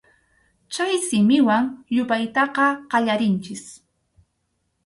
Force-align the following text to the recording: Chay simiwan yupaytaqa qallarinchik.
Chay 0.73 0.93
simiwan 1.07 1.63
yupaytaqa 1.95 2.65
qallarinchik. 2.91 3.63